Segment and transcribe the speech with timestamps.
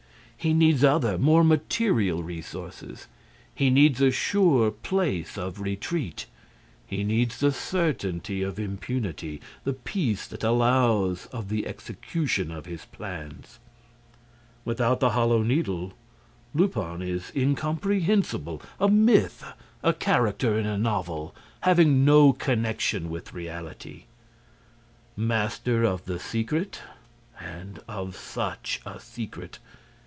[0.43, 3.07] He needs other, more material resources.
[3.53, 6.25] He needs a sure place of retreat,
[6.83, 12.85] he needs the certainty of impunity, the peace that allows of the execution of his
[12.85, 13.59] plans.
[14.65, 15.93] Without the Hollow Needle,
[16.55, 19.45] Lupin is incomprehensible, a myth,
[19.83, 24.05] a character in a novel, having no connection with reality.
[25.15, 29.59] Master of the secret—and of such a secret!